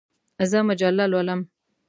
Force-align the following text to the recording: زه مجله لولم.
زه 0.51 0.57
مجله 0.67 1.05
لولم. 1.11 1.39